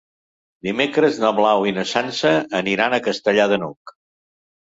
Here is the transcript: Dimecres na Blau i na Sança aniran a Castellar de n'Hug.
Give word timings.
Dimecres 0.67 1.19
na 1.23 1.29
Blau 1.39 1.65
i 1.71 1.75
na 1.75 1.83
Sança 1.91 2.33
aniran 2.61 2.97
a 2.99 3.03
Castellar 3.09 3.45
de 3.53 3.59
n'Hug. 3.65 3.93